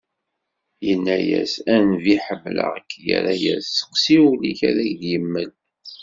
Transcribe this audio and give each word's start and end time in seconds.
Yenna-as: 0.87 1.53
"A 1.71 1.75
nnbi 1.83 2.15
ḥemmleɣ-k." 2.25 2.89
Yerra-as: 3.07 3.65
"Seqsi 3.77 4.17
ul-ik 4.29 4.59
ad 4.69 4.77
ak-yemmel." 4.85 5.49